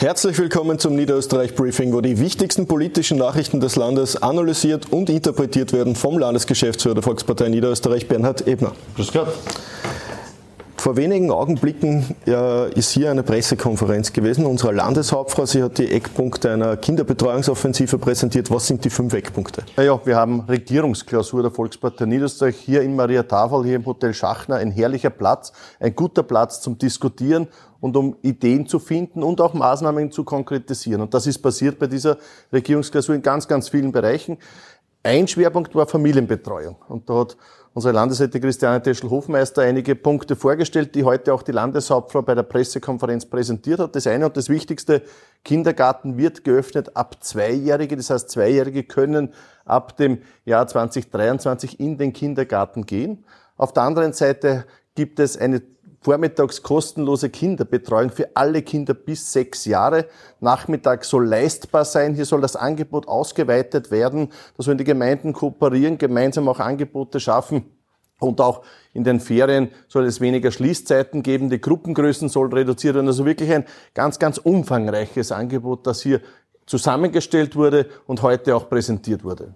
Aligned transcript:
Herzlich 0.00 0.38
willkommen 0.38 0.78
zum 0.78 0.94
Niederösterreich 0.94 1.56
Briefing, 1.56 1.92
wo 1.92 2.00
die 2.00 2.20
wichtigsten 2.20 2.68
politischen 2.68 3.18
Nachrichten 3.18 3.58
des 3.58 3.74
Landes 3.74 4.22
analysiert 4.22 4.92
und 4.92 5.10
interpretiert 5.10 5.72
werden 5.72 5.96
vom 5.96 6.20
Landesgeschäftsführer 6.20 6.94
der 6.94 7.02
Volkspartei 7.02 7.48
Niederösterreich, 7.48 8.06
Bernhard 8.06 8.46
Ebner. 8.46 8.70
Grüß 8.94 9.12
Gott. 9.12 9.26
Vor 10.88 10.96
wenigen 10.96 11.30
Augenblicken 11.30 12.16
ja, 12.24 12.64
ist 12.64 12.92
hier 12.92 13.10
eine 13.10 13.22
Pressekonferenz 13.22 14.10
gewesen 14.10 14.46
unserer 14.46 14.72
Landeshauptfrau. 14.72 15.44
Sie 15.44 15.62
hat 15.62 15.76
die 15.76 15.92
Eckpunkte 15.92 16.50
einer 16.50 16.78
Kinderbetreuungsoffensive 16.78 17.98
präsentiert. 17.98 18.50
Was 18.50 18.68
sind 18.68 18.86
die 18.86 18.88
fünf 18.88 19.12
Eckpunkte? 19.12 19.64
Naja, 19.76 20.00
wir 20.06 20.16
haben 20.16 20.40
Regierungsklausur 20.48 21.42
der 21.42 21.50
Volkspartei 21.50 22.06
Niederösterreich 22.06 22.56
hier 22.56 22.80
in 22.80 22.96
Maria 22.96 23.22
Tafel, 23.22 23.64
hier 23.64 23.76
im 23.76 23.84
Hotel 23.84 24.14
Schachner. 24.14 24.56
Ein 24.56 24.70
herrlicher 24.70 25.10
Platz, 25.10 25.52
ein 25.78 25.94
guter 25.94 26.22
Platz 26.22 26.62
zum 26.62 26.78
Diskutieren 26.78 27.48
und 27.80 27.94
um 27.94 28.16
Ideen 28.22 28.66
zu 28.66 28.78
finden 28.78 29.22
und 29.22 29.42
auch 29.42 29.52
Maßnahmen 29.52 30.10
zu 30.10 30.24
konkretisieren. 30.24 31.02
Und 31.02 31.12
das 31.12 31.26
ist 31.26 31.38
passiert 31.40 31.78
bei 31.78 31.86
dieser 31.86 32.16
Regierungsklausur 32.50 33.14
in 33.14 33.20
ganz, 33.20 33.46
ganz 33.46 33.68
vielen 33.68 33.92
Bereichen. 33.92 34.38
Ein 35.02 35.28
Schwerpunkt 35.28 35.74
war 35.74 35.86
Familienbetreuung. 35.86 36.76
Und 36.88 37.08
da 37.08 37.20
hat 37.20 37.36
unsere 37.72 37.94
Landesrätin 37.94 38.40
Christiane 38.40 38.82
Teschel-Hofmeister 38.82 39.62
einige 39.62 39.94
Punkte 39.94 40.34
vorgestellt, 40.34 40.94
die 40.94 41.04
heute 41.04 41.32
auch 41.32 41.42
die 41.42 41.52
Landeshauptfrau 41.52 42.22
bei 42.22 42.34
der 42.34 42.42
Pressekonferenz 42.42 43.26
präsentiert 43.26 43.78
hat. 43.78 43.94
Das 43.94 44.06
eine 44.08 44.26
und 44.26 44.36
das 44.36 44.48
Wichtigste, 44.48 45.02
Kindergarten 45.44 46.18
wird 46.18 46.42
geöffnet 46.42 46.96
ab 46.96 47.22
Zweijährige. 47.22 47.96
Das 47.96 48.10
heißt, 48.10 48.28
Zweijährige 48.28 48.82
können 48.82 49.32
ab 49.64 49.96
dem 49.96 50.22
Jahr 50.44 50.66
2023 50.66 51.78
in 51.78 51.96
den 51.96 52.12
Kindergarten 52.12 52.84
gehen. 52.84 53.24
Auf 53.56 53.72
der 53.72 53.84
anderen 53.84 54.12
Seite 54.12 54.64
gibt 54.98 55.20
es 55.20 55.36
eine 55.36 55.62
vormittags 56.00 56.64
kostenlose 56.64 57.30
Kinderbetreuung 57.30 58.10
für 58.10 58.30
alle 58.34 58.62
Kinder 58.62 58.94
bis 58.94 59.32
sechs 59.32 59.64
Jahre. 59.64 60.06
Nachmittags 60.40 61.08
soll 61.08 61.24
leistbar 61.24 61.84
sein. 61.84 62.16
Hier 62.16 62.24
soll 62.24 62.40
das 62.40 62.56
Angebot 62.56 63.06
ausgeweitet 63.06 63.92
werden. 63.92 64.32
Da 64.56 64.64
sollen 64.64 64.76
die 64.76 64.82
Gemeinden 64.82 65.34
kooperieren, 65.34 65.98
gemeinsam 65.98 66.48
auch 66.48 66.58
Angebote 66.58 67.20
schaffen. 67.20 67.66
Und 68.18 68.40
auch 68.40 68.64
in 68.92 69.04
den 69.04 69.20
Ferien 69.20 69.70
soll 69.86 70.04
es 70.04 70.20
weniger 70.20 70.50
Schließzeiten 70.50 71.22
geben. 71.22 71.48
Die 71.48 71.60
Gruppengrößen 71.60 72.28
sollen 72.28 72.52
reduziert 72.52 72.96
werden. 72.96 73.06
Also 73.06 73.24
wirklich 73.24 73.52
ein 73.52 73.66
ganz, 73.94 74.18
ganz 74.18 74.38
umfangreiches 74.38 75.30
Angebot, 75.30 75.86
das 75.86 76.02
hier 76.02 76.20
zusammengestellt 76.66 77.54
wurde 77.54 77.86
und 78.08 78.22
heute 78.22 78.56
auch 78.56 78.68
präsentiert 78.68 79.22
wurde. 79.22 79.54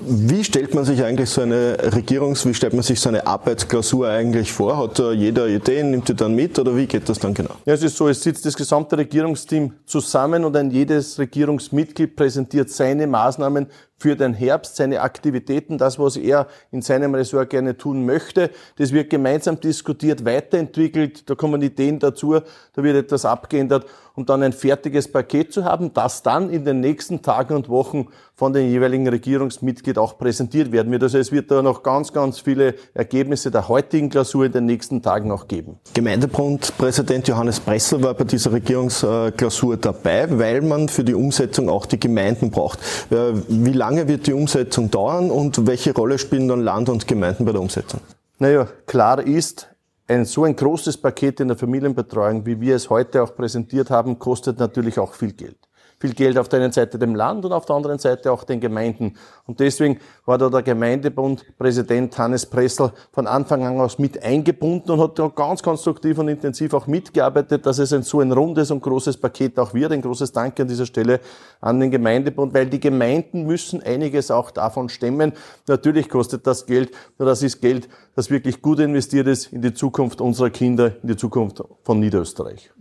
Wie 0.00 0.42
stellt 0.42 0.74
man 0.74 0.84
sich 0.84 1.02
eigentlich 1.04 1.30
so 1.30 1.42
eine 1.42 1.76
Regierungs-, 1.78 2.44
wie 2.46 2.54
stellt 2.54 2.72
man 2.72 2.82
sich 2.82 2.98
so 2.98 3.08
eine 3.08 3.24
Arbeitsklausur 3.24 4.08
eigentlich 4.08 4.50
vor? 4.50 4.76
Hat 4.76 4.98
da 4.98 5.12
jeder 5.12 5.46
Ideen, 5.46 5.92
nimmt 5.92 6.08
die 6.08 6.14
dann 6.14 6.34
mit 6.34 6.58
oder 6.58 6.76
wie 6.76 6.86
geht 6.86 7.08
das 7.08 7.20
dann 7.20 7.32
genau? 7.32 7.54
Ja, 7.64 7.74
es 7.74 7.82
ist 7.84 7.96
so, 7.96 8.08
es 8.08 8.20
sitzt 8.20 8.44
das 8.44 8.56
gesamte 8.56 8.98
Regierungsteam 8.98 9.74
zusammen 9.86 10.44
und 10.44 10.56
ein 10.56 10.72
jedes 10.72 11.18
Regierungsmitglied 11.18 12.16
präsentiert 12.16 12.70
seine 12.70 13.06
Maßnahmen 13.06 13.68
für 14.02 14.16
den 14.16 14.34
Herbst, 14.34 14.74
seine 14.74 15.00
Aktivitäten, 15.00 15.78
das, 15.78 15.96
was 15.96 16.16
er 16.16 16.48
in 16.72 16.82
seinem 16.82 17.14
Ressort 17.14 17.50
gerne 17.50 17.76
tun 17.78 18.04
möchte. 18.04 18.50
Das 18.76 18.92
wird 18.92 19.10
gemeinsam 19.10 19.60
diskutiert, 19.60 20.24
weiterentwickelt, 20.24 21.30
da 21.30 21.36
kommen 21.36 21.62
Ideen 21.62 22.00
dazu, 22.00 22.40
da 22.72 22.82
wird 22.82 22.96
etwas 22.96 23.24
abgeändert, 23.24 23.86
um 24.14 24.26
dann 24.26 24.42
ein 24.42 24.52
fertiges 24.52 25.10
Paket 25.10 25.52
zu 25.52 25.64
haben, 25.64 25.94
das 25.94 26.22
dann 26.22 26.50
in 26.50 26.64
den 26.64 26.80
nächsten 26.80 27.22
Tagen 27.22 27.54
und 27.54 27.68
Wochen 27.68 28.08
von 28.34 28.52
den 28.52 28.70
jeweiligen 28.70 29.06
Regierungsmitglied 29.08 29.98
auch 29.98 30.18
präsentiert 30.18 30.72
werden 30.72 30.90
wird. 30.90 31.02
Also 31.04 31.18
es 31.18 31.30
wird 31.30 31.50
da 31.50 31.62
noch 31.62 31.82
ganz, 31.82 32.12
ganz 32.12 32.40
viele 32.40 32.74
Ergebnisse 32.92 33.50
der 33.50 33.68
heutigen 33.68 34.10
Klausur 34.10 34.46
in 34.46 34.52
den 34.52 34.66
nächsten 34.66 35.00
Tagen 35.00 35.30
auch 35.30 35.46
geben. 35.46 35.78
Gemeindebundpräsident 35.94 37.28
Johannes 37.28 37.60
Bressel 37.60 38.02
war 38.02 38.14
bei 38.14 38.24
dieser 38.24 38.52
Regierungsklausur 38.52 39.76
dabei, 39.76 40.26
weil 40.38 40.60
man 40.62 40.88
für 40.88 41.04
die 41.04 41.14
Umsetzung 41.14 41.68
auch 41.68 41.86
die 41.86 42.00
Gemeinden 42.00 42.50
braucht. 42.50 42.80
Äh, 43.10 43.34
wie 43.48 43.72
lange 43.72 43.91
lange 43.92 44.08
wird 44.08 44.26
die 44.26 44.32
Umsetzung 44.32 44.90
dauern 44.90 45.30
und 45.30 45.66
welche 45.66 45.94
Rolle 45.94 46.18
spielen 46.18 46.48
dann 46.48 46.62
Land 46.62 46.88
und 46.88 47.06
Gemeinden 47.06 47.44
bei 47.44 47.52
der 47.52 47.60
Umsetzung? 47.60 48.00
Naja, 48.38 48.66
klar 48.86 49.20
ist, 49.20 49.68
ein 50.08 50.24
so 50.24 50.44
ein 50.44 50.56
großes 50.56 50.96
Paket 50.96 51.40
in 51.40 51.48
der 51.48 51.58
Familienbetreuung, 51.58 52.46
wie 52.46 52.58
wir 52.58 52.74
es 52.74 52.88
heute 52.88 53.22
auch 53.22 53.36
präsentiert 53.36 53.90
haben, 53.90 54.18
kostet 54.18 54.58
natürlich 54.58 54.98
auch 54.98 55.12
viel 55.12 55.32
Geld 55.32 55.58
viel 56.02 56.14
Geld 56.14 56.36
auf 56.36 56.48
der 56.48 56.60
einen 56.60 56.72
Seite 56.72 56.98
dem 56.98 57.14
Land 57.14 57.44
und 57.44 57.52
auf 57.52 57.64
der 57.64 57.76
anderen 57.76 58.00
Seite 58.00 58.32
auch 58.32 58.42
den 58.42 58.58
Gemeinden. 58.58 59.14
Und 59.46 59.60
deswegen 59.60 60.00
war 60.26 60.36
da 60.36 60.50
der 60.50 60.62
Gemeindebund 60.62 61.56
Präsident 61.56 62.18
Hannes 62.18 62.44
Pressel 62.44 62.90
von 63.12 63.28
Anfang 63.28 63.64
an 63.64 63.80
aus 63.80 64.00
mit 64.00 64.20
eingebunden 64.20 64.90
und 64.90 65.00
hat 65.00 65.16
da 65.16 65.28
ganz 65.28 65.62
konstruktiv 65.62 66.18
und 66.18 66.26
intensiv 66.26 66.74
auch 66.74 66.88
mitgearbeitet, 66.88 67.64
dass 67.66 67.78
es 67.78 67.92
ein 67.92 68.02
so 68.02 68.18
ein 68.18 68.32
rundes 68.32 68.72
und 68.72 68.82
großes 68.82 69.16
Paket 69.16 69.56
auch 69.60 69.74
wird. 69.74 69.92
Ein 69.92 70.02
großes 70.02 70.32
Dank 70.32 70.58
an 70.58 70.66
dieser 70.66 70.86
Stelle 70.86 71.20
an 71.60 71.78
den 71.78 71.92
Gemeindebund, 71.92 72.52
weil 72.52 72.66
die 72.66 72.80
Gemeinden 72.80 73.44
müssen 73.44 73.80
einiges 73.80 74.32
auch 74.32 74.50
davon 74.50 74.88
stemmen. 74.88 75.32
Natürlich 75.68 76.08
kostet 76.08 76.48
das 76.48 76.66
Geld, 76.66 76.90
nur 77.16 77.28
das 77.28 77.44
ist 77.44 77.60
Geld, 77.60 77.88
das 78.16 78.28
wirklich 78.28 78.60
gut 78.60 78.80
investiert 78.80 79.28
ist 79.28 79.52
in 79.52 79.62
die 79.62 79.72
Zukunft 79.72 80.20
unserer 80.20 80.50
Kinder, 80.50 80.96
in 81.00 81.10
die 81.10 81.16
Zukunft 81.16 81.62
von 81.84 82.00
Niederösterreich. 82.00 82.72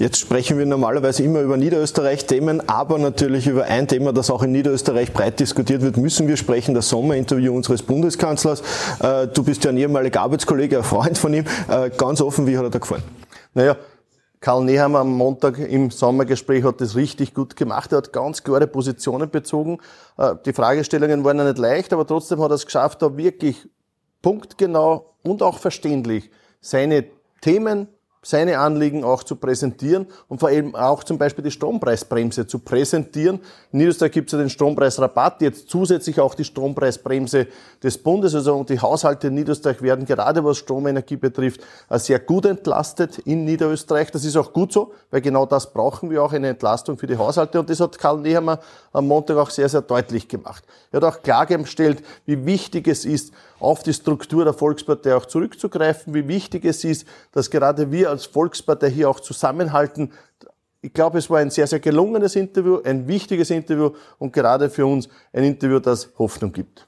Jetzt 0.00 0.18
sprechen 0.18 0.56
wir 0.56 0.64
normalerweise 0.64 1.22
immer 1.22 1.42
über 1.42 1.58
Niederösterreich-Themen, 1.58 2.66
aber 2.70 2.96
natürlich 2.96 3.46
über 3.46 3.64
ein 3.64 3.86
Thema, 3.86 4.14
das 4.14 4.30
auch 4.30 4.42
in 4.42 4.50
Niederösterreich 4.50 5.12
breit 5.12 5.38
diskutiert 5.38 5.82
wird, 5.82 5.98
müssen 5.98 6.26
wir 6.26 6.38
sprechen, 6.38 6.74
das 6.74 6.88
Sommerinterview 6.88 7.54
unseres 7.54 7.82
Bundeskanzlers. 7.82 8.62
Äh, 9.02 9.26
du 9.26 9.42
bist 9.42 9.62
ja 9.62 9.68
ein 9.68 9.76
ehemaliger 9.76 10.22
Arbeitskollege, 10.22 10.78
ein 10.78 10.84
Freund 10.84 11.18
von 11.18 11.34
ihm. 11.34 11.44
Äh, 11.68 11.90
ganz 11.90 12.22
offen, 12.22 12.46
wie 12.46 12.56
hat 12.56 12.64
er 12.64 12.70
da 12.70 12.78
gefallen? 12.78 13.02
Naja, 13.52 13.76
Karl 14.40 14.64
Nehammer 14.64 15.00
am 15.00 15.12
Montag 15.12 15.58
im 15.58 15.90
Sommergespräch 15.90 16.64
hat 16.64 16.80
das 16.80 16.96
richtig 16.96 17.34
gut 17.34 17.54
gemacht. 17.54 17.92
Er 17.92 17.98
hat 17.98 18.10
ganz 18.10 18.42
klare 18.42 18.66
Positionen 18.66 19.28
bezogen. 19.28 19.80
Äh, 20.16 20.34
die 20.46 20.54
Fragestellungen 20.54 21.24
waren 21.24 21.36
ja 21.36 21.44
nicht 21.44 21.58
leicht, 21.58 21.92
aber 21.92 22.06
trotzdem 22.06 22.40
hat 22.40 22.50
er 22.50 22.54
es 22.54 22.64
geschafft, 22.64 23.02
da 23.02 23.18
wirklich 23.18 23.68
punktgenau 24.22 25.12
und 25.22 25.42
auch 25.42 25.58
verständlich 25.58 26.30
seine 26.62 27.04
Themen 27.42 27.88
seine 28.22 28.58
Anliegen 28.58 29.02
auch 29.02 29.22
zu 29.22 29.36
präsentieren 29.36 30.06
und 30.28 30.40
vor 30.40 30.50
allem 30.50 30.74
auch 30.74 31.04
zum 31.04 31.16
Beispiel 31.16 31.42
die 31.42 31.50
Strompreisbremse 31.50 32.46
zu 32.46 32.58
präsentieren. 32.58 33.40
In 33.72 33.78
Niederösterreich 33.78 34.12
gibt 34.12 34.28
es 34.28 34.32
ja 34.32 34.38
den 34.38 34.50
Strompreisrabatt, 34.50 35.40
jetzt 35.40 35.70
zusätzlich 35.70 36.20
auch 36.20 36.34
die 36.34 36.44
Strompreisbremse 36.44 37.46
des 37.82 37.96
Bundes. 37.96 38.34
Also 38.34 38.62
die 38.64 38.78
Haushalte 38.78 39.28
in 39.28 39.34
Niederösterreich 39.34 39.80
werden 39.80 40.04
gerade 40.04 40.44
was 40.44 40.58
Stromenergie 40.58 41.16
betrifft 41.16 41.62
sehr 41.92 42.18
gut 42.18 42.44
entlastet 42.44 43.18
in 43.20 43.44
Niederösterreich. 43.46 44.10
Das 44.10 44.24
ist 44.24 44.36
auch 44.36 44.52
gut 44.52 44.72
so, 44.72 44.92
weil 45.10 45.22
genau 45.22 45.46
das 45.46 45.72
brauchen 45.72 46.10
wir 46.10 46.22
auch, 46.22 46.32
eine 46.34 46.48
Entlastung 46.48 46.98
für 46.98 47.06
die 47.06 47.16
Haushalte. 47.16 47.58
Und 47.58 47.70
das 47.70 47.80
hat 47.80 47.98
Karl 47.98 48.20
Nehammer 48.20 48.60
am 48.92 49.06
Montag 49.06 49.38
auch 49.38 49.50
sehr, 49.50 49.68
sehr 49.68 49.82
deutlich 49.82 50.28
gemacht. 50.28 50.62
Er 50.92 51.00
hat 51.00 51.04
auch 51.04 51.22
klargestellt, 51.22 52.02
wie 52.26 52.44
wichtig 52.44 52.86
es 52.86 53.06
ist, 53.06 53.32
auf 53.60 53.82
die 53.82 53.92
Struktur 53.92 54.44
der 54.44 54.54
Volkspartei 54.54 55.14
auch 55.14 55.26
zurückzugreifen, 55.26 56.14
wie 56.14 56.26
wichtig 56.26 56.64
es 56.64 56.82
ist, 56.82 57.06
dass 57.32 57.50
gerade 57.50 57.92
wir 57.92 58.09
als 58.10 58.26
Volkspartei 58.26 58.90
hier 58.90 59.08
auch 59.08 59.20
zusammenhalten. 59.20 60.12
Ich 60.82 60.92
glaube, 60.92 61.18
es 61.18 61.28
war 61.28 61.38
ein 61.38 61.50
sehr, 61.50 61.66
sehr 61.66 61.80
gelungenes 61.80 62.36
Interview, 62.36 62.80
ein 62.84 63.06
wichtiges 63.06 63.50
Interview 63.50 63.90
und 64.18 64.32
gerade 64.32 64.70
für 64.70 64.86
uns 64.86 65.08
ein 65.32 65.44
Interview, 65.44 65.78
das 65.78 66.10
Hoffnung 66.18 66.52
gibt. 66.52 66.86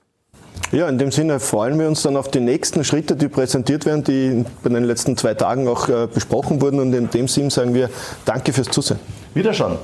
Ja, 0.71 0.89
in 0.89 0.97
dem 0.97 1.13
Sinne 1.13 1.41
freuen 1.41 1.79
wir 1.79 1.87
uns 1.87 2.03
dann 2.03 2.17
auf 2.17 2.31
die 2.31 2.41
nächsten 2.41 2.85
Schritte, 2.85 3.15
die 3.15 3.29
präsentiert 3.29 3.85
werden, 3.85 4.05
die 4.05 4.45
bei 4.63 4.71
den 4.71 4.85
letzten 4.85 5.17
zwei 5.17 5.35
Tagen 5.35 5.69
auch 5.69 5.89
äh, 5.89 6.07
besprochen 6.07 6.63
wurden. 6.63 6.81
Und 6.81 6.95
in 6.95 7.11
dem 7.11 7.29
Sinne 7.29 7.51
sagen 7.51 7.75
wir 7.75 7.91
Danke 8.25 8.53
fürs 8.53 8.69
Zusehen. 8.69 8.99
Wiederschauen. 9.35 9.79